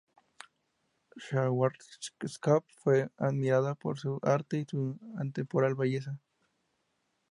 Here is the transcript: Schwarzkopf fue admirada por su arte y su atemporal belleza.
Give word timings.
Schwarzkopf 1.15 2.65
fue 2.83 3.11
admirada 3.17 3.75
por 3.75 3.99
su 3.99 4.17
arte 4.23 4.57
y 4.57 4.65
su 4.65 4.99
atemporal 5.19 5.75
belleza. 5.75 6.17